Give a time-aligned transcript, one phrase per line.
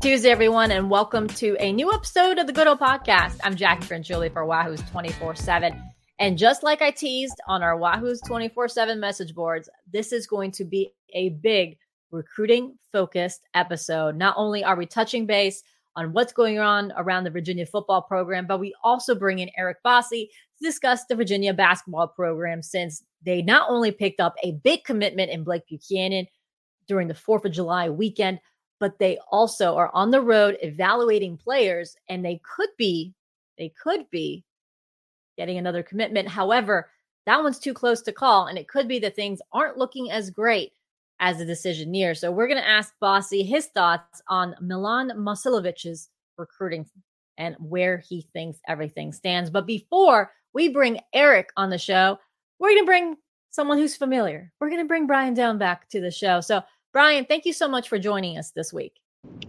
[0.00, 3.40] Tuesday, everyone, and welcome to a new episode of the Good Old Podcast.
[3.42, 5.82] I'm Jackie Franciulli for Wahoo's 24 7.
[6.18, 10.52] And just like I teased on our Wahoo's 24 7 message boards, this is going
[10.52, 11.78] to be a big
[12.10, 14.16] recruiting focused episode.
[14.16, 15.62] Not only are we touching base
[15.96, 19.78] on what's going on around the Virginia football program, but we also bring in Eric
[19.84, 20.28] Bossi
[20.60, 25.44] discuss the Virginia basketball program since they not only picked up a big commitment in
[25.44, 26.26] Blake Buchanan
[26.88, 28.40] during the 4th of July weekend,
[28.78, 33.14] but they also are on the road evaluating players and they could be,
[33.58, 34.44] they could be
[35.36, 36.28] getting another commitment.
[36.28, 36.90] However,
[37.26, 40.30] that one's too close to call, and it could be that things aren't looking as
[40.30, 40.72] great
[41.18, 42.20] as the decision nears.
[42.20, 46.86] So we're going to ask Bossi his thoughts on Milan Momcilovic's recruiting
[47.38, 49.50] and where he thinks everything stands.
[49.50, 52.18] But before we bring Eric on the show,
[52.58, 53.16] we're going to bring
[53.50, 54.50] someone who's familiar.
[54.58, 56.40] We're going to bring Brian Dohn back to the show.
[56.40, 56.62] So,
[56.94, 58.94] Brian, thank you so much for joining us this week.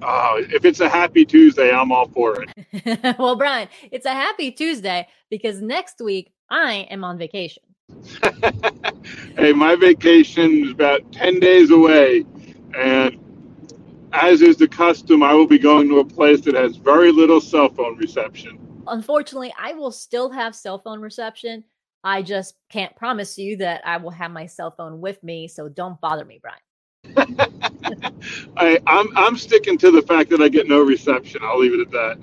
[0.02, 3.18] Oh, if it's a happy Tuesday, I'm all for it.
[3.20, 7.64] well, Brian, it's a happy Tuesday because next week I am on vacation.
[9.38, 12.26] hey, my vacation is about 10 days away.
[12.78, 13.18] And
[14.12, 17.40] as is the custom, I will be going to a place that has very little
[17.40, 18.67] cell phone reception.
[18.90, 21.64] Unfortunately, I will still have cell phone reception.
[22.04, 25.48] I just can't promise you that I will have my cell phone with me.
[25.48, 26.60] So don't bother me, Brian.
[28.58, 31.42] I, I'm I'm sticking to the fact that I get no reception.
[31.44, 32.18] I'll leave it at that.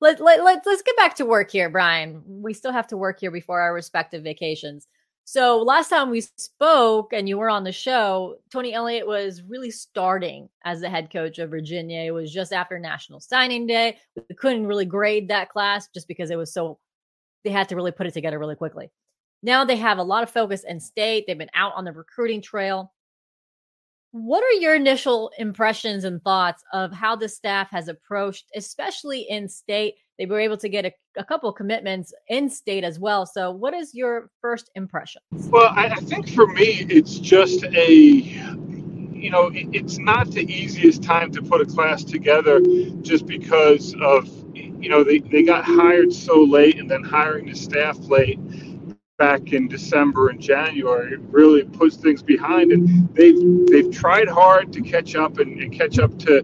[0.00, 2.22] Let, let, let, let's get back to work here, Brian.
[2.26, 4.86] We still have to work here before our respective vacations.
[5.26, 9.70] So last time we spoke and you were on the show, Tony Elliott was really
[9.70, 12.02] starting as the head coach of Virginia.
[12.02, 13.96] It was just after National Signing Day.
[14.16, 16.78] We couldn't really grade that class just because it was so
[17.42, 18.90] they had to really put it together really quickly.
[19.42, 21.24] Now they have a lot of focus in state.
[21.26, 22.92] They've been out on the recruiting trail.
[24.12, 29.48] What are your initial impressions and thoughts of how the staff has approached, especially in
[29.48, 29.94] state?
[30.18, 33.26] They were able to get a, a couple commitments in state as well.
[33.26, 35.22] So, what is your first impression?
[35.32, 38.64] Well, I, I think for me, it's just a
[39.24, 42.60] you know, it's not the easiest time to put a class together
[43.00, 47.54] just because of, you know, they, they got hired so late and then hiring the
[47.54, 48.38] staff late
[49.16, 54.82] back in December and January really puts things behind and they've they've tried hard to
[54.82, 56.42] catch up and, and, catch up to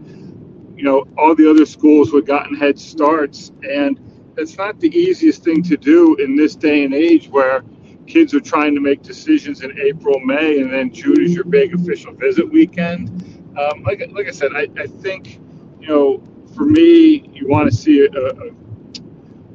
[0.80, 4.00] you know all the other schools had gotten head starts and
[4.38, 7.62] it's not the easiest thing to do in this day and age where
[8.06, 11.74] kids are trying to make decisions in April, May, and then June is your big
[11.74, 13.10] official visit weekend.
[13.58, 15.38] Um, like, like I said, I, I think,
[15.80, 16.22] you know,
[16.54, 18.50] for me, you want to see a, a,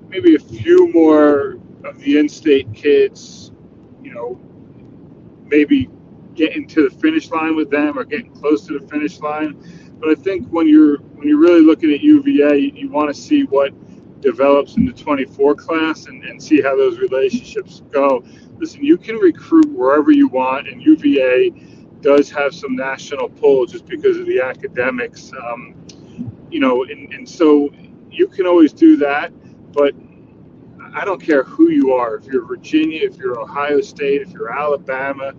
[0.08, 3.52] maybe a few more of the in-state kids,
[4.04, 4.40] you know,
[5.46, 5.90] maybe
[6.36, 9.58] getting to the finish line with them or getting close to the finish line.
[10.00, 13.20] But I think when you're when you're really looking at UVA, you, you want to
[13.20, 13.74] see what
[14.22, 18.24] develops in the 24 class and, and see how those relationships go.
[18.58, 21.52] Listen, you can recruit wherever you want, and UVA
[22.02, 25.32] does have some national pull just because of the academics.
[25.34, 25.76] Um,
[26.50, 27.70] you know, and, and so
[28.10, 29.32] you can always do that,
[29.74, 29.94] but
[30.94, 32.16] I don't care who you are.
[32.16, 35.34] If you're Virginia, if you're Ohio State, if you're Alabama,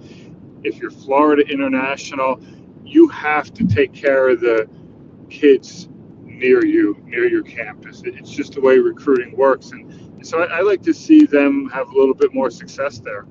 [0.63, 2.41] if you're Florida International,
[2.85, 4.69] you have to take care of the
[5.27, 5.89] kids
[6.23, 8.03] near you, near your campus.
[8.05, 9.71] It's just the way recruiting works.
[9.71, 13.27] And so I, I like to see them have a little bit more success there.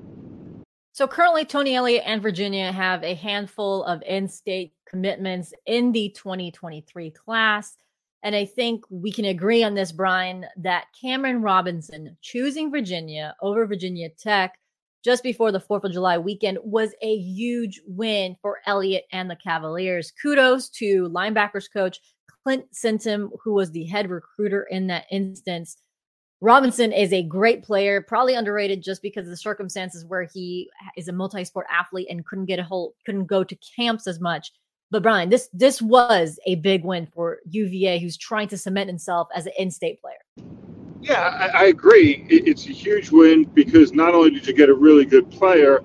[0.92, 6.08] So currently, Tony Elliott and Virginia have a handful of in state commitments in the
[6.16, 7.76] 2023 class.
[8.22, 13.66] And I think we can agree on this, Brian, that Cameron Robinson choosing Virginia over
[13.66, 14.58] Virginia Tech
[15.06, 19.36] just before the 4th of July weekend was a huge win for Elliott and the
[19.36, 20.12] Cavaliers.
[20.20, 22.00] Kudos to linebackers coach
[22.42, 25.76] Clint Sintim, who was the head recruiter in that instance.
[26.40, 31.06] Robinson is a great player, probably underrated just because of the circumstances where he is
[31.06, 34.50] a multi-sport athlete and couldn't get a hold, couldn't go to camps as much.
[34.90, 39.28] But Brian, this this was a big win for UVA, who's trying to cement himself
[39.36, 40.65] as an in-state player.
[41.06, 41.20] Yeah,
[41.54, 42.26] I, I agree.
[42.28, 45.80] It, it's a huge win because not only did you get a really good player,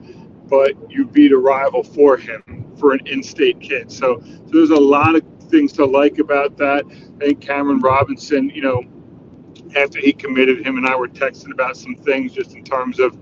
[0.48, 3.92] but you beat a rival for him for an in-state kid.
[3.92, 6.86] So, so there's a lot of things to like about that.
[6.88, 8.84] I think Cameron Robinson, you know,
[9.76, 13.16] after he committed, him and I were texting about some things just in terms of,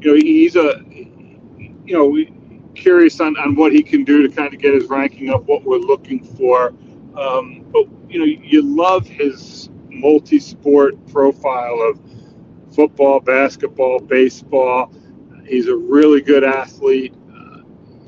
[0.00, 4.52] you know, he's a, you know, curious on, on what he can do to kind
[4.52, 6.74] of get his ranking up, what we're looking for.
[7.16, 12.00] Um, but, you know, you love his multi sport profile of
[12.74, 14.92] football, basketball, baseball.
[15.46, 17.60] he's a really good athlete, uh,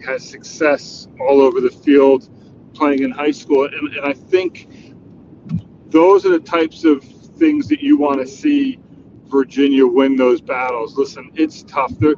[0.05, 2.29] has success all over the field
[2.75, 3.65] playing in high school.
[3.65, 4.69] And, and I think
[5.89, 8.79] those are the types of things that you want to see
[9.27, 10.97] Virginia win those battles.
[10.97, 11.93] Listen, it's tough.
[11.99, 12.17] They're,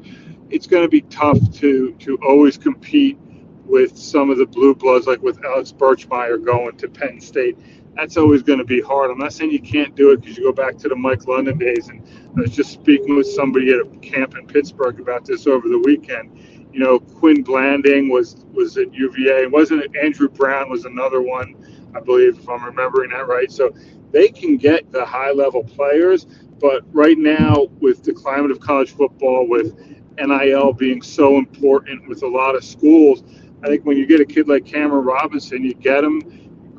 [0.50, 3.18] it's going to be tough to to always compete
[3.64, 7.56] with some of the blue bloods, like with Alex Birchmeier going to Penn State.
[7.94, 9.10] That's always going to be hard.
[9.10, 11.58] I'm not saying you can't do it because you go back to the Mike London
[11.58, 11.88] days.
[11.88, 12.02] And
[12.36, 15.78] I was just speaking with somebody at a camp in Pittsburgh about this over the
[15.78, 16.38] weekend.
[16.72, 19.44] You know, Quin Blanding was was at UVA.
[19.44, 21.54] And wasn't it Andrew Brown was another one,
[21.94, 23.52] I believe, if I'm remembering that right.
[23.52, 23.74] So
[24.10, 26.26] they can get the high level players,
[26.60, 29.74] but right now with the climate of college football, with
[30.18, 33.22] NIL being so important with a lot of schools,
[33.64, 36.20] I think when you get a kid like Cameron Robinson, you get him,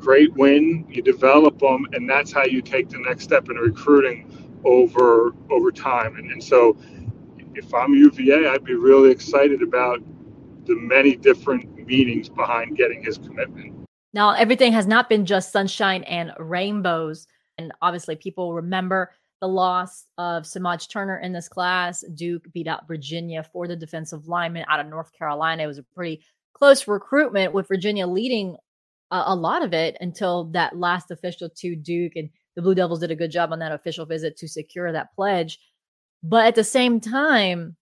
[0.04, 4.30] great win, you develop them, and that's how you take the next step in recruiting
[4.64, 6.16] over over time.
[6.16, 6.76] And, and so,
[7.54, 10.00] if I'm UVA, I'd be really excited about
[10.66, 13.86] the many different meanings behind getting his commitment.
[14.12, 17.26] Now, everything has not been just sunshine and rainbows.
[17.58, 19.10] And obviously, people remember
[19.40, 22.04] the loss of Samaj Turner in this class.
[22.14, 25.62] Duke beat out Virginia for the defensive lineman out of North Carolina.
[25.62, 26.22] It was a pretty
[26.52, 28.56] close recruitment with Virginia leading
[29.14, 32.16] a, a lot of it until that last official to Duke.
[32.16, 35.14] And the Blue Devils did a good job on that official visit to secure that
[35.14, 35.58] pledge.
[36.22, 37.76] But at the same time,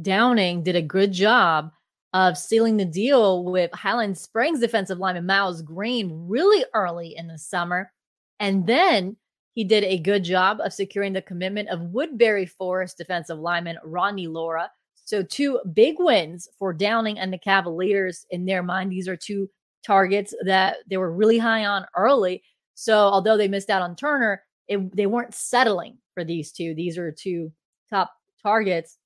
[0.00, 1.70] Downing did a good job
[2.12, 7.38] of sealing the deal with Highland Springs defensive lineman Miles Green really early in the
[7.38, 7.92] summer.
[8.40, 9.16] And then
[9.54, 14.28] he did a good job of securing the commitment of Woodberry Forest defensive lineman Ronnie
[14.28, 14.70] Lora.
[15.04, 18.26] So, two big wins for Downing and the Cavaliers.
[18.30, 19.48] In their mind, these are two
[19.86, 22.42] targets that they were really high on early.
[22.74, 26.74] So, although they missed out on Turner, it, they weren't settling for these two.
[26.74, 27.52] These are two
[27.88, 28.12] top
[28.42, 28.98] targets.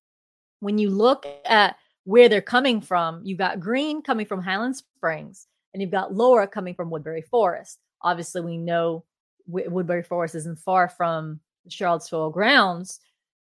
[0.60, 3.20] When you look at where they're coming from.
[3.24, 7.78] You've got Green coming from Highland Springs, and you've got Lora coming from Woodberry Forest.
[8.02, 9.04] Obviously, we know
[9.48, 13.00] Woodberry Forest isn't far from Charlottesville grounds.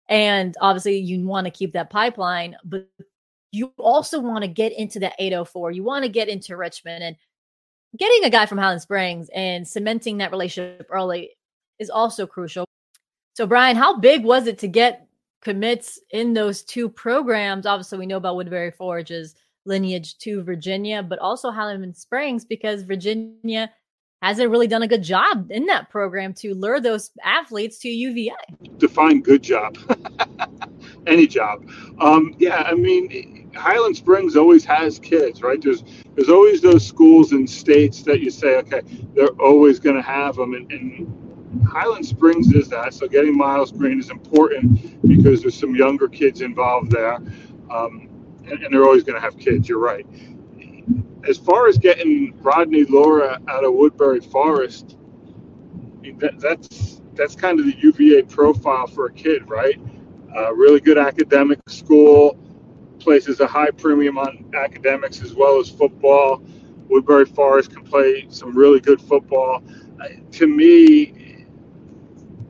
[0.08, 2.88] And obviously, you want to keep that pipeline, but
[3.56, 5.72] you also want to get into that 804.
[5.72, 7.16] You want to get into Richmond and
[7.98, 11.32] getting a guy from Highland Springs and cementing that relationship early
[11.80, 12.66] is also crucial.
[13.34, 15.06] So, Brian, how big was it to get
[15.46, 17.68] commits in those two programs.
[17.68, 19.36] Obviously, we know about Woodberry Forest's
[19.66, 23.72] lineage to Virginia, but also Highland Springs because Virginia
[24.24, 28.34] hasn't really done a good job in that program to lure those athletes to UVA.
[28.78, 29.78] Define good job.
[31.08, 31.70] Any job.
[32.02, 35.62] Um, yeah, I mean, Highland Springs always has kids, right?
[35.62, 35.84] There's
[36.16, 38.82] there's always those schools and states that you say, okay,
[39.14, 42.94] they're always going to have them, and, and Highland Springs is that.
[42.94, 47.16] So getting Miles Green is important because there's some younger kids involved there,
[47.70, 48.10] um,
[48.46, 49.68] and, and, they're always going to have kids.
[49.70, 50.06] You're right.
[51.28, 54.98] As far as getting Rodney Lora out of Woodberry Forest,
[56.20, 59.80] that, that's that's kind of the UVA profile for a kid, right?
[60.36, 62.38] Uh, really good academic school,
[63.06, 66.42] places a high premium on academics as well as football.
[66.90, 69.64] Woodberry Forest can play some really good football.
[70.02, 71.46] Uh, to me,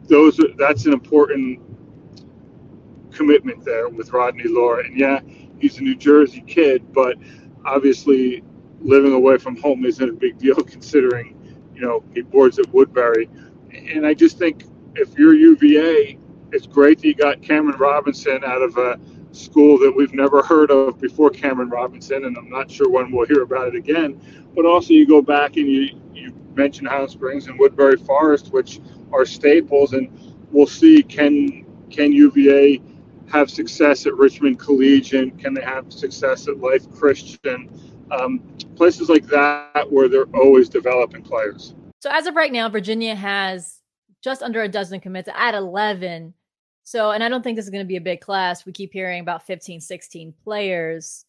[0.08, 1.60] those are, that's an important
[3.12, 4.86] commitment there with Rodney Lora.
[4.86, 5.20] And yeah,
[5.60, 7.18] he's a New Jersey kid, but
[7.66, 8.42] obviously
[8.80, 11.38] living away from home isn't a big deal considering,
[11.76, 13.28] you know, he boards at Woodberry.
[13.94, 14.64] And I just think
[14.96, 16.18] if you're UVA,
[16.54, 18.98] it's great that you got Cameron Robinson out of a
[19.36, 23.28] school that we've never heard of before Cameron Robinson, and I'm not sure when we'll
[23.28, 24.20] hear about it again.
[24.56, 28.80] But also, you go back and you you mentioned Highland Springs and Woodberry Forest, which
[29.12, 30.10] are staples, and
[30.52, 32.82] we'll see can can UVA
[33.32, 35.38] have success at Richmond Collegiate?
[35.38, 37.70] Can they have success at Life Christian?
[38.12, 38.40] Um,
[38.76, 41.74] places like that where they're always developing players.
[42.02, 43.82] So as of right now, Virginia has
[44.24, 46.34] just under a dozen commits at 11.
[46.86, 48.64] So, and I don't think this is going to be a big class.
[48.64, 51.26] We keep hearing about 15, 16 players.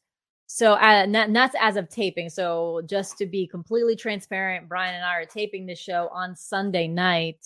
[0.47, 2.29] So, uh, and, that, and that's as of taping.
[2.29, 6.87] So, just to be completely transparent, Brian and I are taping this show on Sunday
[6.87, 7.39] night.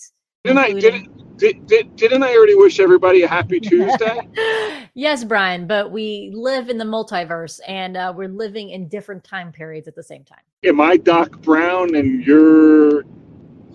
[0.43, 4.19] Didn't I didn't did, did, didn't I already wish everybody a happy Tuesday?
[4.93, 9.51] yes, Brian, but we live in the multiverse and uh, we're living in different time
[9.51, 10.41] periods at the same time.
[10.63, 13.03] Am I Doc Brown and you're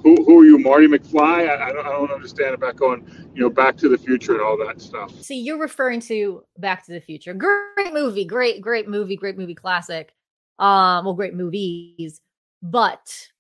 [0.07, 1.49] who, who are you, Marty McFly?
[1.49, 4.41] I, I, don't, I don't understand about going, you know, Back to the Future and
[4.41, 5.13] all that stuff.
[5.21, 7.35] See, you're referring to Back to the Future.
[7.35, 10.15] Great movie, great, great movie, great movie classic.
[10.61, 12.21] Um, well, great movies,
[12.63, 13.31] but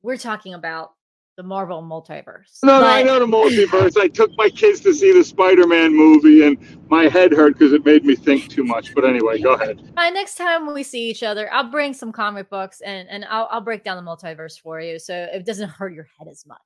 [0.00, 0.92] we're talking about
[1.36, 2.58] the Marvel multiverse.
[2.62, 2.84] No, but...
[2.84, 3.26] I know the
[3.66, 3.96] multiverse.
[3.96, 7.84] I took my kids to see the Spider-Man movie, and my head hurt because it
[7.84, 8.94] made me think too much.
[8.94, 9.92] But anyway, go ahead.
[9.94, 13.48] My next time we see each other, I'll bring some comic books and and I'll
[13.50, 16.58] I'll break down the multiverse for you, so it doesn't hurt your head as much.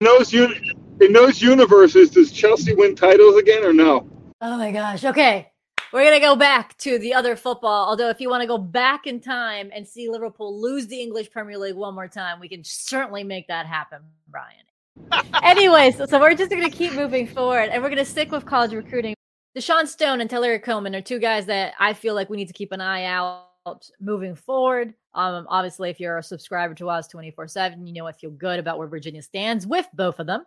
[0.00, 4.08] In those in those universes, does Chelsea win titles again or no?
[4.42, 5.04] Oh my gosh.
[5.04, 5.50] Okay.
[5.92, 7.88] We're going to go back to the other football.
[7.88, 11.30] Although, if you want to go back in time and see Liverpool lose the English
[11.30, 14.64] Premier League one more time, we can certainly make that happen, Brian.
[15.42, 18.32] Anyways, so, so we're just going to keep moving forward and we're going to stick
[18.32, 19.14] with college recruiting.
[19.56, 22.54] Deshaun Stone and Taylor Coleman are two guys that I feel like we need to
[22.54, 24.94] keep an eye out moving forward.
[25.14, 28.58] Um, obviously, if you're a subscriber to us 24 7, you know I feel good
[28.58, 30.44] about where Virginia stands with both of them.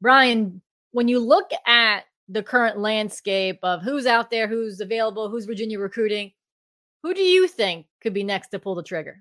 [0.00, 0.60] Brian,
[0.92, 5.78] when you look at the current landscape of who's out there, who's available, who's Virginia
[5.78, 6.32] recruiting.
[7.02, 9.20] Who do you think could be next to pull the trigger?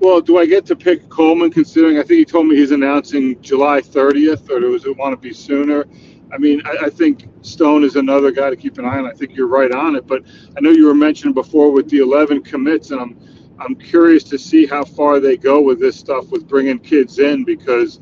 [0.00, 3.40] Well, do I get to pick Coleman considering I think he told me he's announcing
[3.42, 5.84] July 30th or does it want to be sooner?
[6.32, 9.06] I mean, I, I, think Stone is another guy to keep an eye on.
[9.06, 10.22] I think you're right on it, but
[10.56, 13.16] I know you were mentioning before with the 11 commits, and I'm
[13.60, 17.44] I'm curious to see how far they go with this stuff with bringing kids in
[17.44, 17.98] because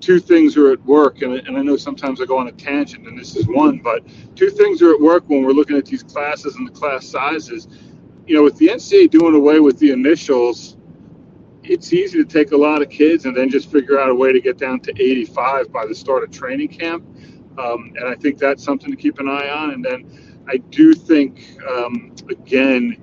[0.00, 3.06] two things are at work, and, and I know sometimes I go on a tangent,
[3.06, 4.02] and this is one, but
[4.34, 7.68] two things are at work when we're looking at these classes and the class sizes.
[8.26, 10.76] You know, with the NCAA doing away with the initials,
[11.62, 14.32] it's easy to take a lot of kids and then just figure out a way
[14.32, 17.04] to get down to 85 by the start of training camp.
[17.58, 19.70] Um, and I think that's something to keep an eye on.
[19.70, 22.96] And then I do think, um, again,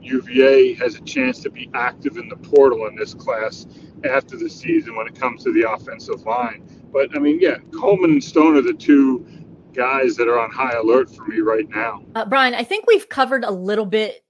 [0.00, 3.66] UVA has a chance to be active in the portal in this class
[4.04, 6.66] after the season when it comes to the offensive line.
[6.92, 9.26] But I mean, yeah, Coleman and Stone are the two
[9.72, 12.02] guys that are on high alert for me right now.
[12.14, 14.24] Uh, Brian, I think we've covered a little bit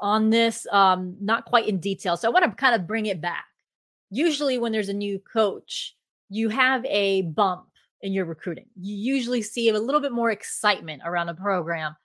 [0.00, 2.16] on this, um, not quite in detail.
[2.16, 3.44] So I want to kind of bring it back.
[4.10, 5.96] Usually, when there's a new coach,
[6.28, 7.66] you have a bump
[8.02, 8.66] in your recruiting.
[8.80, 11.96] You usually see a little bit more excitement around a program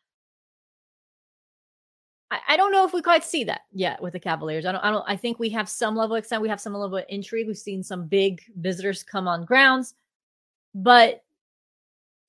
[2.47, 4.65] I, don't know if we quite see that yet with the Cavaliers.
[4.65, 4.81] I don't.
[4.81, 5.03] I don't.
[5.07, 6.43] I think we have some level of excitement.
[6.43, 7.47] We have some level of intrigue.
[7.47, 9.95] We've seen some big visitors come on grounds,
[10.73, 11.23] but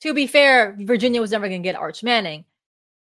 [0.01, 2.45] to be fair, Virginia was never going to get Arch Manning.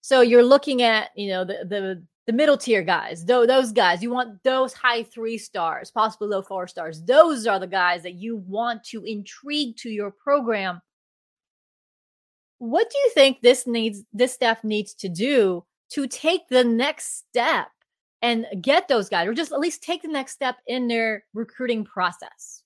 [0.01, 4.01] So you're looking at you know the the the middle tier guys, though those guys.
[4.01, 7.03] You want those high three stars, possibly low four stars.
[7.03, 10.81] Those are the guys that you want to intrigue to your program.
[12.58, 17.17] What do you think this needs this staff needs to do to take the next
[17.17, 17.67] step
[18.22, 21.86] and get those guys, or just at least take the next step in their recruiting
[21.86, 22.63] process?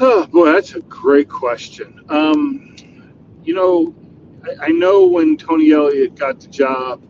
[0.00, 2.04] Oh boy, that's a great question.
[2.08, 2.76] Um,
[3.42, 3.94] you know,
[4.44, 7.02] I, I know when Tony Elliott got the job,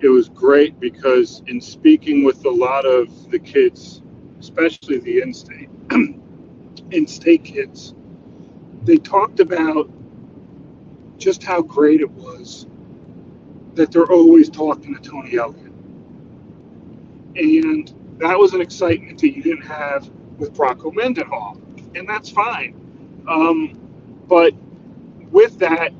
[0.00, 4.02] it was great because in speaking with a lot of the kids,
[4.40, 5.70] especially the in-state
[6.90, 7.94] in-state kids,
[8.84, 9.90] they talked about
[11.16, 12.66] just how great it was
[13.74, 15.72] that they're always talking to Tony Elliott.
[17.36, 21.58] And that was an excitement that you didn't have with Bronco Mendenhall.
[21.94, 23.24] And that's fine.
[23.28, 23.78] Um,
[24.28, 24.52] but
[25.30, 25.92] with that,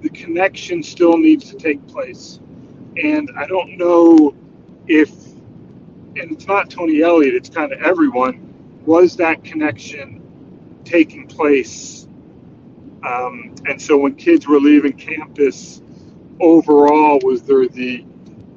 [0.00, 2.40] the connection still needs to take place.
[3.02, 4.34] And I don't know
[4.88, 5.10] if,
[6.16, 8.52] and it's not Tony Elliott, it's kind of everyone,
[8.84, 10.20] was that connection
[10.84, 12.08] taking place?
[13.06, 15.81] Um, and so when kids were leaving campus,
[16.42, 18.04] overall, was there the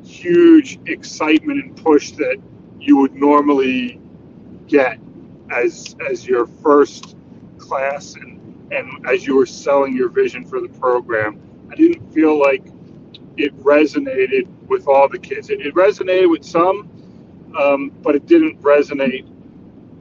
[0.03, 2.37] huge excitement and push that
[2.79, 4.01] you would normally
[4.67, 4.99] get
[5.51, 7.15] as as your first
[7.57, 11.39] class and and as you were selling your vision for the program?
[11.71, 12.65] I didn't feel like
[13.37, 15.49] it resonated with all the kids.
[15.49, 16.89] It, it resonated with some,
[17.59, 19.27] um, but it didn't resonate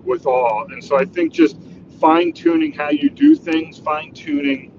[0.05, 0.67] with all.
[0.71, 1.59] And so I think just
[2.00, 4.74] fine tuning how you do things, fine tuning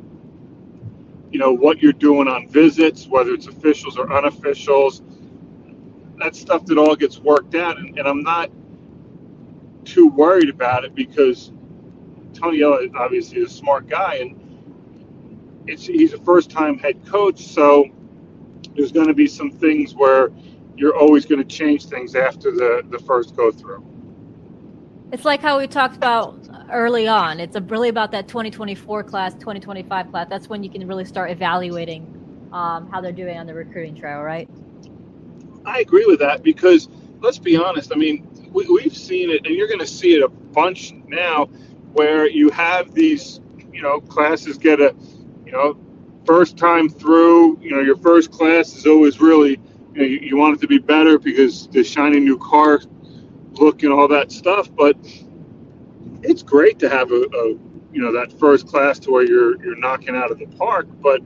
[1.32, 5.02] you know what you're doing on visits, whether it's officials or unofficials.
[6.18, 8.50] That stuff that all gets worked out, and, and I'm not
[9.84, 11.52] too worried about it because
[12.34, 17.86] Tony obviously is a smart guy, and it's he's a first-time head coach, so
[18.76, 20.30] there's going to be some things where
[20.78, 23.84] you're always going to change things after the the first go through.
[25.12, 26.45] It's like how we talked about
[26.76, 27.40] early on.
[27.40, 30.28] It's really about that 2024 class, 2025 class.
[30.30, 34.22] That's when you can really start evaluating um, how they're doing on the recruiting trail,
[34.22, 34.48] right?
[35.66, 36.90] I agree with that because
[37.22, 37.92] let's be honest.
[37.94, 41.46] I mean, we, we've seen it, and you're going to see it a bunch now,
[41.94, 43.40] where you have these,
[43.72, 44.94] you know, classes get a,
[45.46, 45.78] you know,
[46.26, 47.58] first time through.
[47.62, 49.60] You know, your first class is always really,
[49.94, 52.82] you know, you, you want it to be better because the shiny new car
[53.54, 54.70] look and all that stuff.
[54.76, 54.98] But
[56.30, 57.48] it's great to have a, a
[57.92, 61.22] you know that first class to where you're you're knocking out of the park, but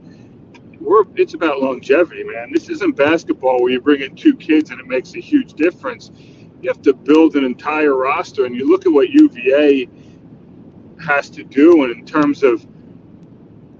[0.80, 2.52] we're it's about longevity, man.
[2.52, 6.10] This isn't basketball where you bring in two kids and it makes a huge difference.
[6.62, 9.88] You have to build an entire roster, and you look at what UVA
[11.04, 12.66] has to do, and in terms of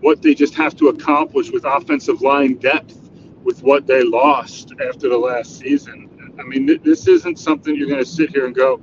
[0.00, 3.10] what they just have to accomplish with offensive line depth,
[3.44, 6.08] with what they lost after the last season.
[6.38, 8.80] I mean, this isn't something you're going to sit here and go,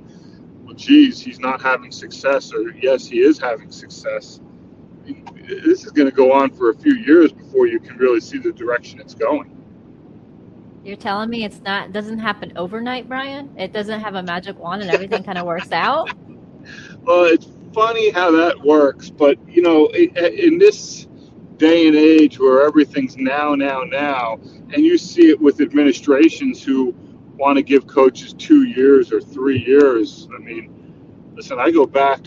[0.78, 4.40] geez, he's not having success, or yes, he is having success.
[5.04, 8.38] This is going to go on for a few years before you can really see
[8.38, 9.54] the direction it's going.
[10.84, 13.54] You're telling me it's not doesn't happen overnight, Brian?
[13.58, 16.10] It doesn't have a magic wand and everything kind of works out.
[17.02, 21.06] Well, it's funny how that works, but you know, in this
[21.56, 24.38] day and age where everything's now, now, now,
[24.74, 26.94] and you see it with administrations who
[27.38, 30.28] want to give coaches two years or three years.
[30.34, 32.26] I mean, listen, I go back,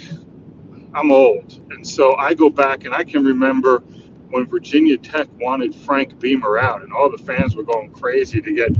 [0.93, 1.61] I'm old.
[1.71, 3.83] And so I go back and I can remember
[4.29, 8.55] when Virginia Tech wanted Frank Beamer out, and all the fans were going crazy to
[8.55, 8.71] get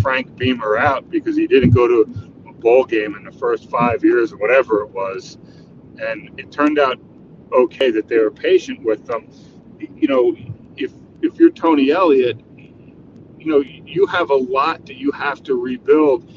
[0.00, 4.04] Frank Beamer out because he didn't go to a bowl game in the first five
[4.04, 5.38] years or whatever it was.
[5.98, 6.98] And it turned out
[7.52, 9.28] okay that they were patient with them.
[9.78, 10.36] You know,
[10.76, 10.92] if
[11.22, 12.38] if you're Tony Elliott
[13.40, 16.30] you know, you have a lot that you have to rebuild.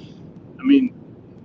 [0.59, 0.95] I mean,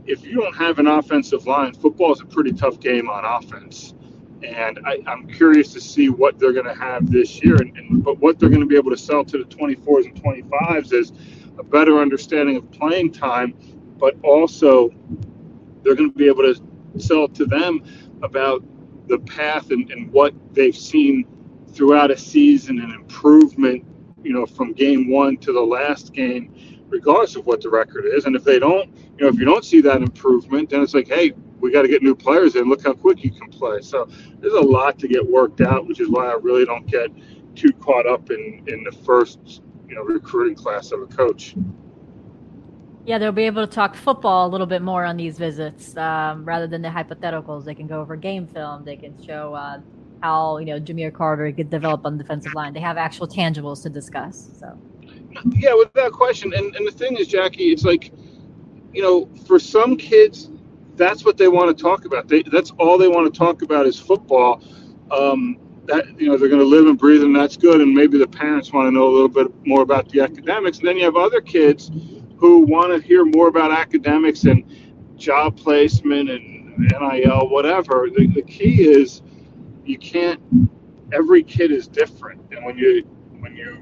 [0.06, 3.94] if you don't have an offensive line, football is a pretty tough game on offense.
[4.42, 7.56] And I, am curious to see what they're going to have this year.
[7.56, 10.22] And, and, but what they're going to be able to sell to the 24s and
[10.22, 11.12] 25s is
[11.58, 13.52] a better understanding of playing time,
[13.98, 14.90] but also
[15.82, 16.62] they're going to be able to
[16.98, 17.82] sell to them
[18.22, 18.62] about
[19.08, 21.26] the path and, and what they've seen
[21.72, 23.84] throughout a season and improvement
[24.22, 26.54] you know, from game one to the last game,
[26.88, 28.24] regardless of what the record is.
[28.24, 31.08] And if they don't, you know, if you don't see that improvement, then it's like,
[31.08, 32.68] hey, we got to get new players in.
[32.68, 33.80] Look how quick you can play.
[33.80, 34.08] So
[34.40, 37.10] there's a lot to get worked out, which is why I really don't get
[37.54, 41.54] too caught up in in the first, you know, recruiting class of a coach.
[43.04, 46.44] Yeah, they'll be able to talk football a little bit more on these visits um,
[46.44, 47.64] rather than the hypotheticals.
[47.64, 48.84] They can go over game film.
[48.84, 49.80] They can show uh,
[50.22, 52.72] how you know Jahmeer Carter could develop on the defensive line.
[52.72, 54.50] They have actual tangibles to discuss.
[54.58, 54.78] So
[55.52, 56.52] yeah, without question.
[56.54, 58.12] And and the thing is, Jackie, it's like
[58.92, 60.50] you know, for some kids,
[60.96, 62.28] that's what they want to talk about.
[62.28, 64.62] They, that's all they want to talk about is football.
[65.10, 67.80] Um, that you know they're going to live and breathe, and that's good.
[67.80, 70.78] And maybe the parents want to know a little bit more about the academics.
[70.78, 71.90] And then you have other kids
[72.36, 74.64] who want to hear more about academics and
[75.16, 78.08] job placement and NIL, whatever.
[78.14, 79.22] The, the key is
[79.88, 80.40] you can't.
[81.12, 83.02] Every kid is different, and when you
[83.40, 83.78] when you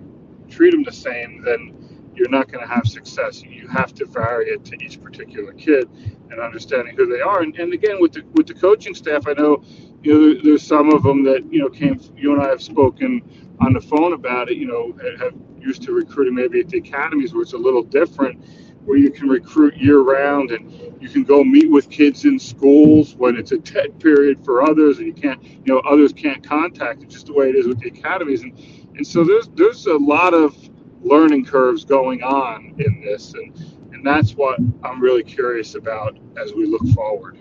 [0.48, 3.42] treat them the same, then you're not going to have success.
[3.42, 5.88] You have to vary it to each particular kid
[6.30, 7.42] and understanding who they are.
[7.42, 9.62] And, and again, with the with the coaching staff, I know
[10.02, 12.00] you know there, there's some of them that you know came.
[12.16, 13.22] You and I have spoken
[13.60, 14.56] on the phone about it.
[14.56, 18.44] You know, have used to recruiting maybe at the academies where it's a little different
[18.86, 20.70] where you can recruit year round and
[21.02, 24.98] you can go meet with kids in schools when it's a dead period for others
[24.98, 27.80] and you can't, you know, others can't contact it just the way it is with
[27.80, 28.42] the academies.
[28.42, 28.56] And,
[28.94, 30.56] and so there's, there's a lot of
[31.02, 33.34] learning curves going on in this.
[33.34, 33.54] And,
[33.92, 37.38] and that's what I'm really curious about as we look forward.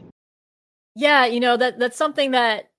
[0.96, 1.28] Yeah.
[1.28, 2.72] You know, that that's something that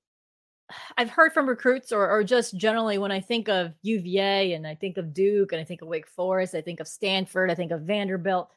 [0.98, 4.74] I've heard from recruits or, or just generally when I think of UVA and I
[4.74, 7.70] think of Duke and I think of Wake Forest, I think of Stanford, I think
[7.70, 8.50] of Vanderbilt.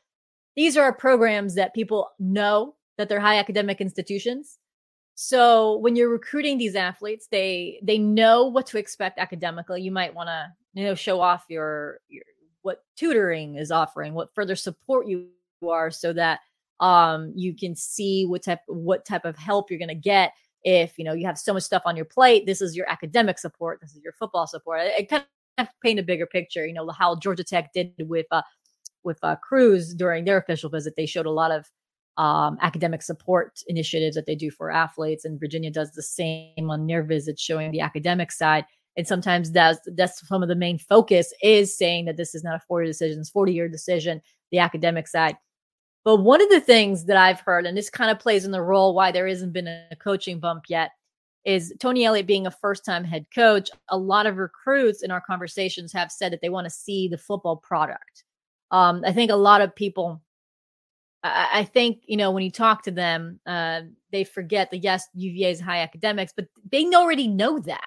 [0.56, 4.58] These are programs that people know that they're high academic institutions.
[5.15, 9.82] So when you're recruiting these athletes, they they know what to expect academically.
[9.82, 12.24] You might want to you know show off your, your
[12.62, 15.28] what tutoring is offering, what further support you
[15.67, 16.39] are, so that
[16.80, 20.32] um you can see what type what type of help you're going to get
[20.63, 23.39] if you know you have so much stuff on your plate this is your academic
[23.39, 24.82] support this is your football support.
[24.82, 25.24] It, it kind
[25.58, 28.41] of paint a bigger picture you know how georgia tech did with uh
[29.04, 30.93] with uh cruz during their official visit.
[30.95, 31.65] They showed a lot of
[32.17, 36.86] um, academic support initiatives that they do for athletes and virginia does the same on
[36.86, 38.65] their visits showing the academic side.
[38.98, 42.56] And sometimes that's that's some of the main focus is saying that this is not
[42.56, 45.38] a 40 decision it's 40 year decision the academic side
[46.10, 48.63] but one of the things that I've heard, and this kind of plays in the
[48.63, 50.89] role why there hasn't been a coaching bump yet,
[51.45, 53.69] is Tony Elliott being a first time head coach.
[53.89, 57.19] A lot of recruits in our conversations have said that they want to see the
[57.19, 58.24] football product.
[58.72, 60.19] Um, I think a lot of people,
[61.22, 65.08] I, I, think, you know, when you talk to them, uh, they forget that yes,
[65.13, 67.84] UVA is high academics, but they already know that.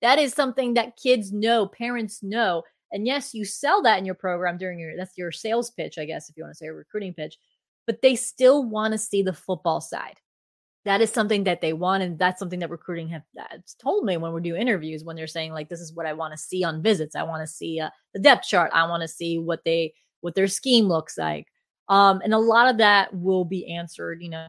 [0.00, 2.62] That is something that kids know, parents know.
[2.90, 6.06] And yes, you sell that in your program during your, that's your sales pitch, I
[6.06, 7.36] guess, if you want to say a recruiting pitch
[7.86, 10.20] but they still want to see the football side.
[10.84, 13.22] That is something that they want, and that's something that recruiting have
[13.82, 15.02] told me when we do interviews.
[15.02, 17.16] When they're saying like, "This is what I want to see on visits.
[17.16, 18.70] I want to see uh, the depth chart.
[18.72, 21.46] I want to see what they what their scheme looks like."
[21.88, 24.46] Um, and a lot of that will be answered, you know,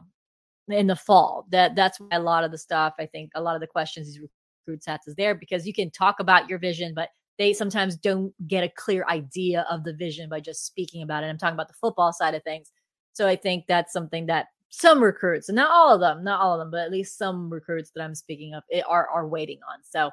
[0.68, 1.46] in the fall.
[1.50, 4.06] That that's why a lot of the stuff I think a lot of the questions
[4.06, 4.20] these
[4.66, 8.32] recruits have is there because you can talk about your vision, but they sometimes don't
[8.48, 11.28] get a clear idea of the vision by just speaking about it.
[11.28, 12.70] I'm talking about the football side of things.
[13.18, 16.54] So I think that's something that some recruits, and not all of them, not all
[16.54, 19.80] of them, but at least some recruits that I'm speaking of are are waiting on.
[19.82, 20.12] So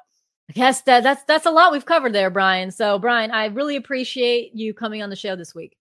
[0.50, 2.72] I guess that that's that's a lot we've covered there, Brian.
[2.72, 5.76] So Brian, I really appreciate you coming on the show this week.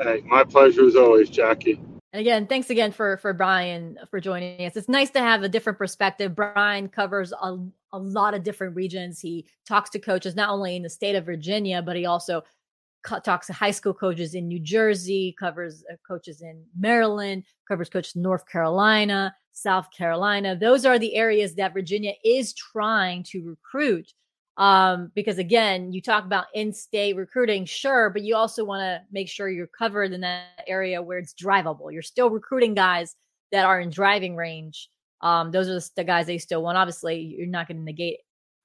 [0.00, 1.80] Hey, my pleasure as always, Jackie.
[2.12, 4.76] And again, thanks again for for Brian for joining us.
[4.76, 6.34] It's nice to have a different perspective.
[6.34, 7.56] Brian covers a,
[7.92, 9.20] a lot of different regions.
[9.20, 12.42] He talks to coaches not only in the state of Virginia, but he also
[13.22, 18.16] talks to high school coaches in New Jersey, covers uh, coaches in Maryland, covers coaches
[18.16, 20.56] in North Carolina, South Carolina.
[20.56, 24.12] Those are the areas that Virginia is trying to recruit
[24.56, 29.28] um, because again, you talk about in-state recruiting, sure, but you also want to make
[29.28, 31.92] sure you're covered in that area where it's drivable.
[31.92, 33.16] You're still recruiting guys
[33.50, 34.90] that are in driving range.
[35.22, 36.78] Um, those are the guys they still want.
[36.78, 38.18] Obviously, you're not going to negate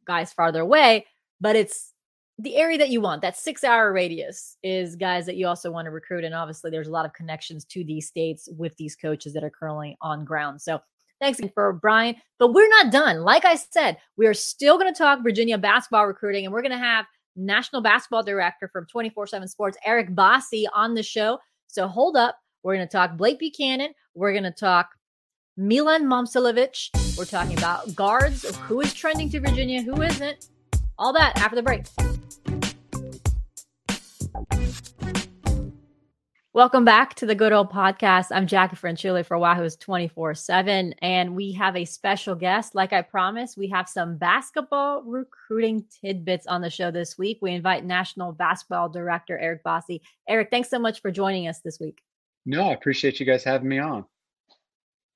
[0.05, 1.07] guys farther away,
[1.41, 1.93] but it's
[2.39, 3.21] the area that you want.
[3.21, 6.91] That six-hour radius is guys that you also want to recruit, and obviously, there's a
[6.91, 10.61] lot of connections to these states with these coaches that are currently on ground.
[10.61, 10.79] So
[11.19, 12.15] Thanks for Brian.
[12.37, 13.23] But we're not done.
[13.23, 16.71] Like I said, we are still going to talk Virginia basketball recruiting, and we're going
[16.71, 21.39] to have National Basketball Director from 24 7 Sports, Eric Bossi, on the show.
[21.67, 22.37] So hold up.
[22.63, 23.93] We're going to talk Blake Buchanan.
[24.15, 24.89] We're going to talk
[25.57, 27.17] Milan Momcilovic.
[27.17, 30.47] We're talking about guards, who is trending to Virginia, who isn't.
[30.97, 31.85] All that after the break.
[36.51, 38.29] Welcome back to the Good Old Podcast.
[38.31, 40.93] I'm Jackie Franciulli for Wahoo's 24 7.
[40.99, 42.73] And we have a special guest.
[42.73, 47.37] Like I promised, we have some basketball recruiting tidbits on the show this week.
[47.43, 50.01] We invite National Basketball Director Eric Bossi.
[50.27, 52.01] Eric, thanks so much for joining us this week.
[52.47, 54.05] No, I appreciate you guys having me on.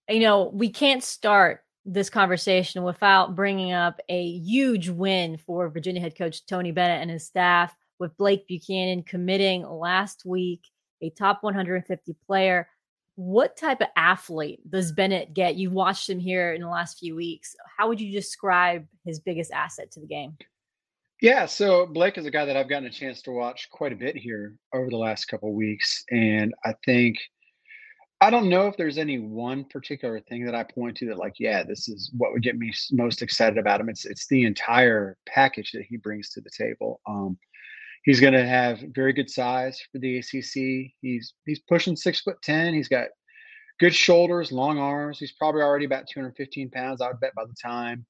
[0.07, 5.99] You know, we can't start this conversation without bringing up a huge win for Virginia
[5.99, 10.61] head coach Tony Bennett and his staff with Blake Buchanan committing last week
[11.03, 12.67] a top 150 player.
[13.15, 15.55] What type of athlete does Bennett get?
[15.55, 17.55] You've watched him here in the last few weeks.
[17.77, 20.35] How would you describe his biggest asset to the game?
[21.21, 23.95] Yeah, so Blake is a guy that I've gotten a chance to watch quite a
[23.95, 27.17] bit here over the last couple weeks, and I think
[28.19, 31.35] I don't know if there's any one particular thing that I point to that, like,
[31.39, 33.89] yeah, this is what would get me most excited about him.
[33.89, 37.01] It's it's the entire package that he brings to the table.
[37.05, 37.37] Um,
[38.03, 40.91] He's going to have very good size for the ACC.
[41.01, 42.73] He's he's pushing six foot ten.
[42.73, 43.07] He's got
[43.79, 45.19] good shoulders, long arms.
[45.19, 47.01] He's probably already about 215 pounds.
[47.01, 48.05] I would bet by the time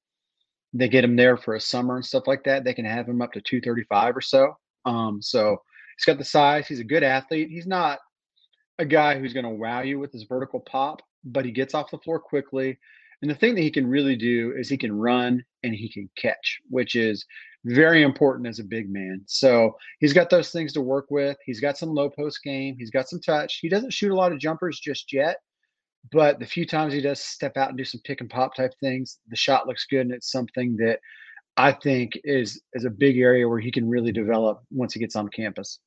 [0.72, 3.22] they get him there for a summer and stuff like that, they can have him
[3.22, 4.56] up to 235 or so.
[4.84, 5.56] Um, so
[5.96, 6.66] he's got the size.
[6.66, 7.48] He's a good athlete.
[7.48, 8.00] He's not
[8.78, 11.90] a guy who's going to wow you with his vertical pop, but he gets off
[11.90, 12.78] the floor quickly.
[13.22, 16.10] And the thing that he can really do is he can run and he can
[16.16, 17.24] catch, which is
[17.64, 19.22] very important as a big man.
[19.26, 21.36] So he's got those things to work with.
[21.44, 22.76] He's got some low post game.
[22.78, 23.58] He's got some touch.
[23.60, 25.38] He doesn't shoot a lot of jumpers just yet,
[26.12, 28.72] but the few times he does step out and do some pick and pop type
[28.80, 30.98] things, the shot looks good, and it's something that
[31.56, 35.16] I think is is a big area where he can really develop once he gets
[35.16, 35.78] on campus.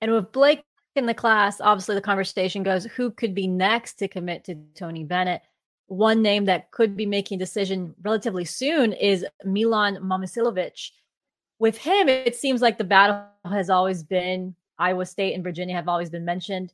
[0.00, 0.62] And with Blake
[0.96, 5.04] in the class, obviously the conversation goes who could be next to commit to Tony
[5.04, 5.42] Bennett
[5.86, 10.90] one name that could be making decision relatively soon is Milan Momcilovic.
[11.58, 15.88] With him, it seems like the battle has always been Iowa State and Virginia have
[15.88, 16.72] always been mentioned.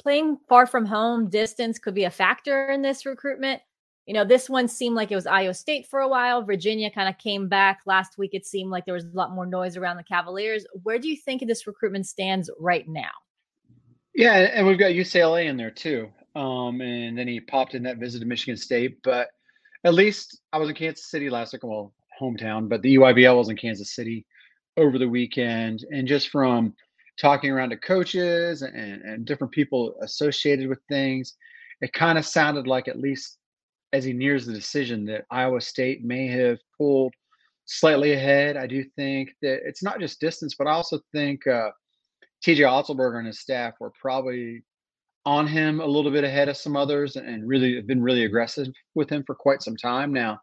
[0.00, 3.60] Playing far from home, distance could be a factor in this recruitment.
[4.06, 6.42] You know, this one seemed like it was Iowa State for a while.
[6.42, 8.30] Virginia kind of came back last week.
[8.32, 10.64] It seemed like there was a lot more noise around the Cavaliers.
[10.82, 13.10] Where do you think this recruitment stands right now?
[14.14, 16.10] Yeah, and we've got UCLA in there too.
[16.34, 18.98] Um, and then he popped in that visit to Michigan State.
[19.02, 19.28] But
[19.84, 23.48] at least I was in Kansas City last week, well, hometown, but the EYBL was
[23.48, 24.26] in Kansas City
[24.76, 25.84] over the weekend.
[25.90, 26.74] And just from
[27.20, 31.34] talking around to coaches and, and different people associated with things,
[31.80, 33.38] it kind of sounded like, at least
[33.92, 37.12] as he nears the decision, that Iowa State may have pulled
[37.64, 38.56] slightly ahead.
[38.56, 41.70] I do think that it's not just distance, but I also think uh,
[42.44, 44.62] TJ Otzelberger and his staff were probably
[45.26, 48.68] on him a little bit ahead of some others and really have been really aggressive
[48.94, 50.40] with him for quite some time now.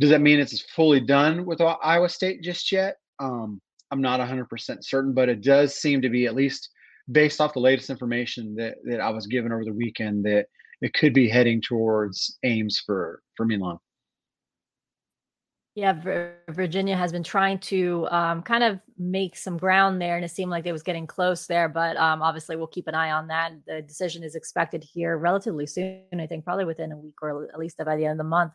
[0.00, 2.96] Does that mean it's fully done with Iowa State just yet?
[3.18, 4.46] Um, I'm not 100%
[4.82, 6.70] certain, but it does seem to be at least
[7.10, 10.46] based off the latest information that, that I was given over the weekend, that
[10.80, 13.78] it could be heading towards Ames for for Milan.
[15.78, 15.94] Yeah,
[16.48, 20.50] Virginia has been trying to um, kind of make some ground there, and it seemed
[20.50, 21.68] like they was getting close there.
[21.68, 23.52] But um, obviously, we'll keep an eye on that.
[23.64, 26.02] The decision is expected here relatively soon.
[26.18, 28.54] I think probably within a week or at least by the end of the month.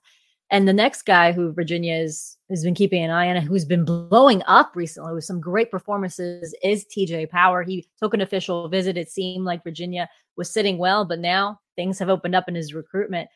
[0.51, 3.85] And the next guy who Virginia is, has been keeping an eye on, who's been
[3.85, 7.63] blowing up recently with some great performances, is TJ Power.
[7.63, 8.97] He took an official visit.
[8.97, 12.73] It seemed like Virginia was sitting well, but now things have opened up in his
[12.73, 13.29] recruitment.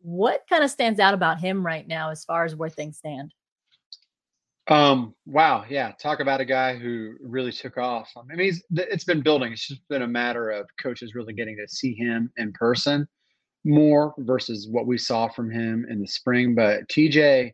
[0.00, 3.34] What kind of stands out about him right now as far as where things stand?
[4.68, 5.92] Um, wow, yeah.
[5.92, 8.10] Talk about a guy who really took off.
[8.16, 9.52] I mean, he's, it's been building.
[9.52, 13.08] It's just been a matter of coaches really getting to see him in person
[13.64, 16.54] more versus what we saw from him in the spring.
[16.54, 17.52] But TJ,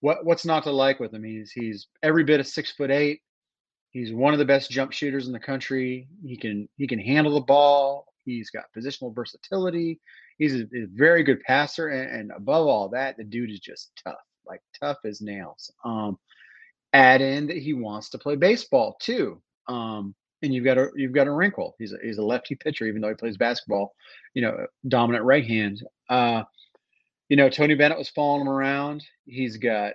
[0.00, 1.24] what what's not to like with him?
[1.24, 3.20] He's he's every bit of six foot eight.
[3.90, 6.08] He's one of the best jump shooters in the country.
[6.24, 8.07] He can he can handle the ball.
[8.36, 10.00] He's got positional versatility.
[10.38, 13.90] He's a, a very good passer, and, and, above all that, the dude is just
[14.04, 15.72] tough, like tough as nails.
[15.84, 16.18] Um,
[16.92, 21.12] add in that he wants to play baseball too, um, and you've got a you've
[21.12, 21.74] got a wrinkle.
[21.78, 23.94] He's a, he's a lefty pitcher, even though he plays basketball.
[24.34, 25.82] You know, dominant right hand.
[26.08, 26.44] Uh,
[27.28, 29.04] you know, Tony Bennett was following him around.
[29.26, 29.94] He's got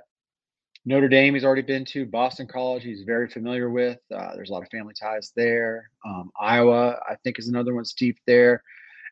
[0.85, 3.99] Notre Dame he's already been to, Boston College he's very familiar with.
[4.13, 5.89] Uh, there's a lot of family ties there.
[6.05, 8.61] Um, Iowa, I think, is another one steep there.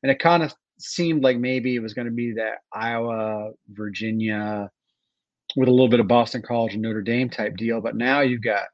[0.04, 4.70] And it kind of seemed like maybe it was going to be that Iowa, Virginia,
[5.56, 7.82] with a little bit of Boston College and Notre Dame type deal.
[7.82, 8.66] But now you've got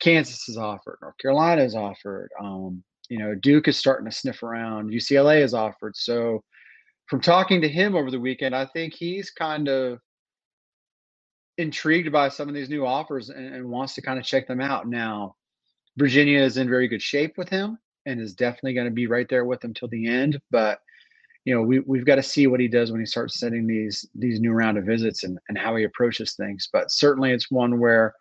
[0.00, 2.28] Kansas is offered, North Carolina is offered.
[2.40, 4.90] Um, you know, Duke is starting to sniff around.
[4.90, 5.96] UCLA is offered.
[5.96, 6.42] So,
[7.08, 10.00] from talking to him over the weekend, I think he's kind of
[11.58, 14.60] intrigued by some of these new offers and, and, wants to kind of check them
[14.60, 14.86] out.
[14.86, 15.36] Now,
[15.96, 19.28] Virginia is in very good shape with him and is definitely going to be right
[19.28, 20.38] there with him till the end.
[20.50, 20.80] But
[21.44, 24.04] you know, we we've got to see what he does when he starts setting these
[24.14, 26.68] these new round of visits and and how he approaches things.
[26.72, 28.14] But certainly, it's one where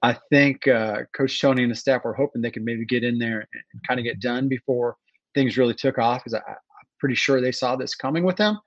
[0.00, 3.18] I think uh, Coach Tony and the staff were hoping they could maybe get in
[3.18, 4.96] there and kind of get done before
[5.34, 6.22] things really took off.
[6.22, 6.56] Because I'm
[7.00, 8.58] pretty sure they saw this coming with him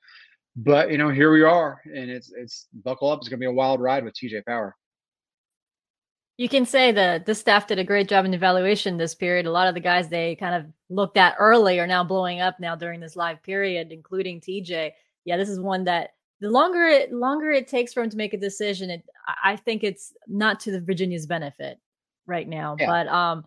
[0.55, 3.19] but you know, here we are, and it's it's buckle up.
[3.19, 4.75] It's going to be a wild ride with TJ Power.
[6.37, 9.45] You can say that the staff did a great job in evaluation this period.
[9.45, 12.59] A lot of the guys they kind of looked at early are now blowing up
[12.59, 14.91] now during this live period, including TJ.
[15.23, 18.33] Yeah, this is one that the longer it longer it takes for him to make
[18.33, 19.03] a decision, it
[19.43, 21.79] I think it's not to the Virginia's benefit
[22.27, 22.75] right now.
[22.79, 22.87] Yeah.
[22.87, 23.45] But um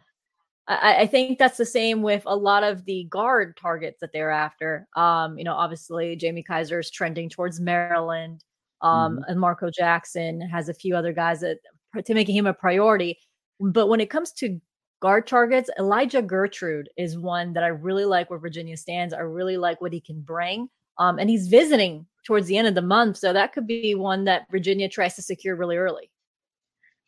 [0.69, 4.31] I, I, think that's the same with a lot of the guard targets that they're
[4.31, 4.87] after.
[4.97, 8.45] Um, you know, obviously Jamie Kaiser is trending towards Maryland.
[8.81, 9.23] Um, mm-hmm.
[9.29, 11.59] and Marco Jackson has a few other guys that
[12.05, 13.19] to making him a priority.
[13.59, 14.61] But when it comes to
[15.01, 19.15] guard targets, Elijah Gertrude is one that I really like where Virginia stands.
[19.15, 20.69] I really like what he can bring.
[20.99, 23.17] Um, and he's visiting towards the end of the month.
[23.17, 26.11] So that could be one that Virginia tries to secure really early.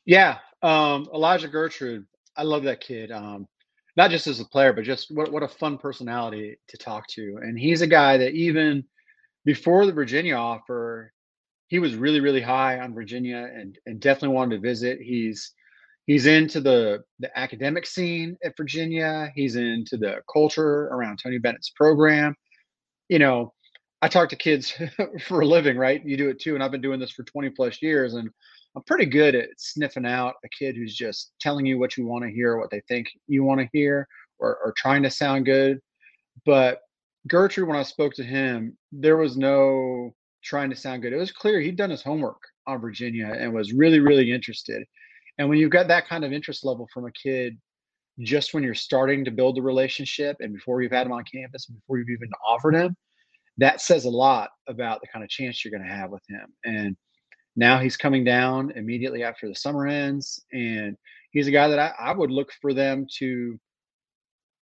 [0.07, 0.39] Yeah.
[0.63, 2.07] Um, Elijah Gertrude,
[2.41, 3.13] I love that kid.
[3.13, 3.47] Um,
[3.99, 7.39] not just as a player, but just what what a fun personality to talk to.
[7.43, 8.83] And he's a guy that even
[9.45, 11.13] before the Virginia offer,
[11.69, 15.01] he was really really high on Virginia and and definitely wanted to visit.
[15.03, 15.53] He's
[16.07, 19.31] he's into the the academic scene at Virginia.
[19.35, 22.35] He's into the culture around Tony Bennett's program.
[23.11, 23.53] You know,
[24.01, 24.73] I talk to kids
[25.27, 26.03] for a living, right?
[26.07, 28.31] You do it too, and I've been doing this for 20 plus years, and
[28.77, 32.25] I'm pretty good at sniffing out a kid who's just telling you what you want
[32.25, 34.07] to hear, what they think you want to hear,
[34.39, 35.81] or, or trying to sound good.
[36.47, 36.81] But
[37.27, 41.13] Gertrude, when I spoke to him, there was no trying to sound good.
[41.13, 44.85] It was clear he'd done his homework on Virginia and was really, really interested.
[45.39, 47.59] And when you've got that kind of interest level from a kid,
[48.21, 51.67] just when you're starting to build the relationship and before you've had him on campus
[51.67, 52.97] before you've even offered him,
[53.59, 56.47] that says a lot about the kind of chance you're going to have with him.
[56.65, 56.97] And
[57.61, 60.97] now he's coming down immediately after the summer ends, and
[61.31, 63.61] he's a guy that I, I would look for them to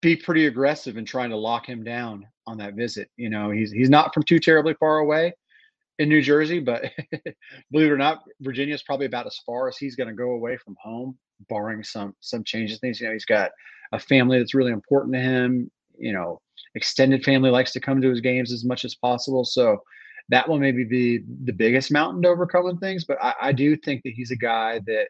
[0.01, 3.11] be pretty aggressive in trying to lock him down on that visit.
[3.17, 5.35] You know, he's he's not from too terribly far away
[5.99, 6.85] in New Jersey, but
[7.73, 10.31] believe it or not, Virginia is probably about as far as he's going to go
[10.31, 12.79] away from home, barring some some changes.
[12.79, 13.51] Things, you know, he's got
[13.93, 15.69] a family that's really important to him.
[15.99, 16.41] You know,
[16.77, 19.45] extended family likes to come to his games as much as possible.
[19.45, 19.83] So
[20.31, 23.05] that will maybe be the biggest mountain to overcome in things.
[23.05, 25.09] But I, I, do think that he's a guy that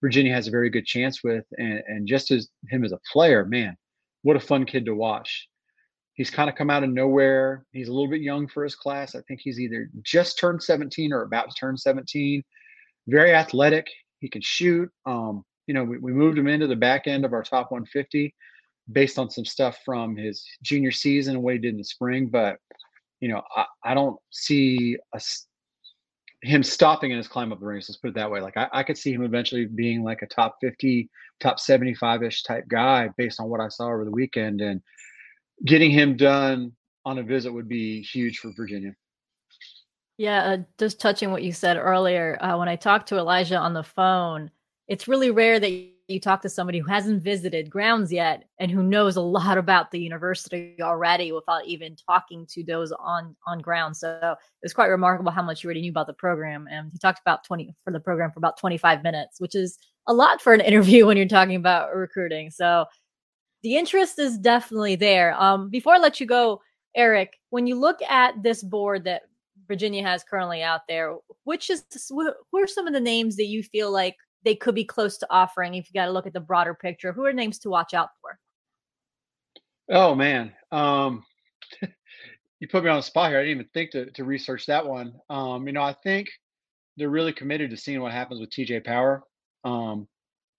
[0.00, 1.44] Virginia has a very good chance with.
[1.58, 3.76] And, and just as him as a player, man,
[4.22, 5.48] what a fun kid to watch.
[6.14, 7.66] He's kind of come out of nowhere.
[7.72, 9.14] He's a little bit young for his class.
[9.14, 12.42] I think he's either just turned 17 or about to turn 17.
[13.08, 13.88] Very athletic.
[14.20, 14.88] He can shoot.
[15.04, 18.34] Um, you know, we, we moved him into the back end of our top 150
[18.92, 22.28] based on some stuff from his junior season and what he did in the spring.
[22.28, 22.58] But
[23.24, 25.20] you know, I, I don't see a,
[26.42, 27.88] him stopping in his climb up the ranks.
[27.88, 28.42] Let's put it that way.
[28.42, 31.08] Like I, I could see him eventually being like a top 50,
[31.40, 34.60] top 75 ish type guy based on what I saw over the weekend.
[34.60, 34.82] And
[35.64, 36.72] getting him done
[37.06, 38.94] on a visit would be huge for Virginia.
[40.18, 43.72] Yeah, uh, just touching what you said earlier, uh, when I talked to Elijah on
[43.72, 44.50] the phone,
[44.86, 45.70] it's really rare that
[46.08, 49.90] you talk to somebody who hasn't visited grounds yet and who knows a lot about
[49.90, 53.96] the university already without even talking to those on on ground.
[53.96, 56.68] So it's quite remarkable how much you already knew about the program.
[56.70, 60.12] And he talked about 20 for the program for about 25 minutes, which is a
[60.12, 62.50] lot for an interview when you're talking about recruiting.
[62.50, 62.84] So
[63.62, 65.34] the interest is definitely there.
[65.40, 66.60] Um, before I let you go,
[66.94, 69.22] Eric, when you look at this board that
[69.66, 73.62] Virginia has currently out there, which is who are some of the names that you
[73.62, 76.40] feel like they could be close to offering if you got to look at the
[76.40, 77.12] broader picture?
[77.12, 78.38] Who are names to watch out for?
[79.90, 81.24] Oh man, um,
[82.60, 83.38] you put me on the spot here.
[83.38, 85.14] I didn't even think to to research that one.
[85.28, 86.28] Um, you know, I think
[86.96, 89.24] they're really committed to seeing what happens with TJ Power
[89.64, 90.06] um,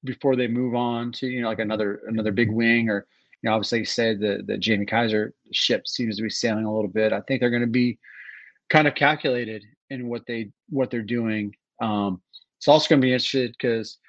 [0.03, 3.07] before they move on to you know like another another big wing or
[3.41, 6.89] you know obviously said the the Jamie Kaiser ship seems to be sailing a little
[6.89, 7.13] bit.
[7.13, 7.97] I think they're going to be
[8.69, 11.55] kind of calculated in what they what they're doing.
[11.81, 12.21] Um,
[12.65, 13.99] it's also going to be interesting because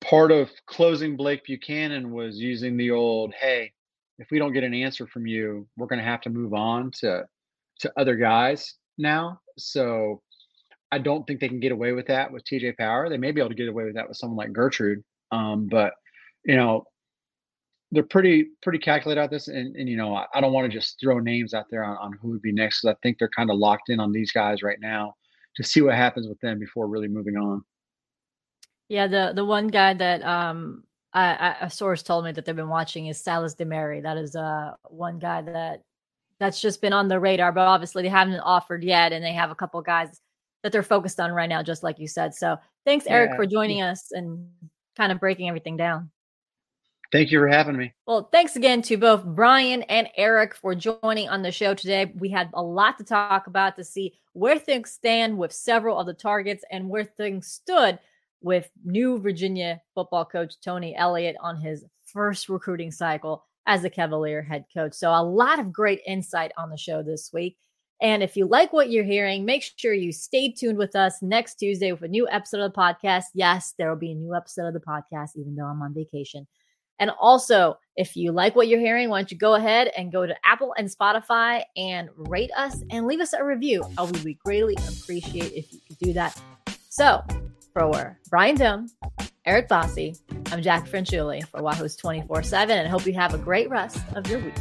[0.00, 3.72] part of closing Blake Buchanan was using the old, hey,
[4.18, 6.90] if we don't get an answer from you, we're going to have to move on
[6.98, 7.24] to
[7.78, 9.38] to other guys now.
[9.58, 10.22] So
[10.90, 13.08] I don't think they can get away with that with TJ Power.
[13.08, 15.04] They may be able to get away with that with someone like Gertrude.
[15.30, 15.92] Um, but
[16.44, 16.86] you know,
[17.92, 20.76] they're pretty pretty calculated out this, and, and you know, I, I don't want to
[20.76, 23.28] just throw names out there on, on who would be next because I think they're
[23.28, 25.14] kind of locked in on these guys right now
[25.54, 27.62] to see what happens with them before really moving on.
[28.88, 32.56] Yeah, the the one guy that um I, I, a source told me that they've
[32.56, 34.02] been watching is Silas Demary.
[34.02, 35.82] That is uh one guy that
[36.38, 39.50] that's just been on the radar, but obviously they haven't offered yet, and they have
[39.50, 40.20] a couple guys
[40.62, 42.34] that they're focused on right now, just like you said.
[42.34, 43.36] So thanks, Eric, yeah.
[43.36, 44.48] for joining us and
[44.96, 46.10] kind of breaking everything down.
[47.12, 47.92] Thank you for having me.
[48.06, 52.12] Well, thanks again to both Brian and Eric for joining on the show today.
[52.18, 56.06] We had a lot to talk about to see where things stand with several of
[56.06, 58.00] the targets and where things stood
[58.44, 64.42] with new Virginia football coach Tony Elliott on his first recruiting cycle as the Cavalier
[64.42, 64.92] head coach.
[64.92, 67.56] So, a lot of great insight on the show this week.
[68.02, 71.54] And if you like what you're hearing, make sure you stay tuned with us next
[71.54, 73.24] Tuesday with a new episode of the podcast.
[73.32, 76.46] Yes, there will be a new episode of the podcast, even though I'm on vacation.
[76.98, 80.26] And also, if you like what you're hearing, why don't you go ahead and go
[80.26, 83.82] to Apple and Spotify and rate us and leave us a review?
[83.96, 86.38] Oh, I would we greatly appreciate if you could do that.
[86.90, 87.24] So,
[87.74, 88.88] for Brian Dohn,
[89.44, 90.16] Eric Bossi,
[90.52, 94.28] I'm Jack Franciulli for Wahoo's 24 7 and hope you have a great rest of
[94.28, 94.54] your week.